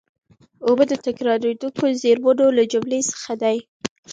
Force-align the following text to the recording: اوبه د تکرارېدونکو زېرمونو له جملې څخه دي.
اوبه 0.67 0.83
د 0.89 0.93
تکرارېدونکو 1.07 1.83
زېرمونو 2.01 2.45
له 2.57 2.63
جملې 2.71 2.99
څخه 3.11 3.33
دي. 3.41 3.57